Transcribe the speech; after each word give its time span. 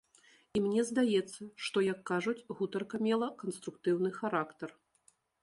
І 0.59 0.61
мне 0.65 0.85
здаецца, 0.91 1.41
што, 1.65 1.83
як 1.89 1.99
кажуць, 2.11 2.45
гутарка 2.63 3.01
мела 3.09 3.27
канструктыўны 3.43 4.09
характар. 4.19 4.69